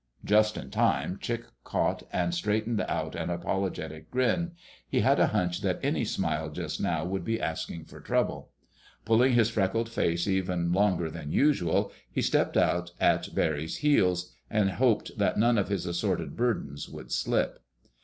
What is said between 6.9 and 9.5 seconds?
would be asking for trouble. Pulling